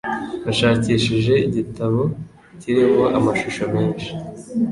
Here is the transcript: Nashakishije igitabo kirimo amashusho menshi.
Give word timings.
Nashakishije 0.43 1.33
igitabo 1.47 2.01
kirimo 2.61 3.03
amashusho 3.17 3.63
menshi. 3.73 4.09